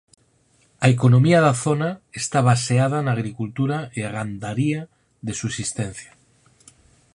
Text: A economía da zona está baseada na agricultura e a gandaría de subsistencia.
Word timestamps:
A 0.85 0.87
economía 0.95 1.39
da 1.47 1.53
zona 1.65 1.89
está 2.21 2.39
baseada 2.51 2.97
na 3.01 3.11
agricultura 3.17 3.77
e 3.97 3.99
a 4.03 4.11
gandaría 4.17 4.81
de 5.25 5.33
subsistencia. 5.41 6.11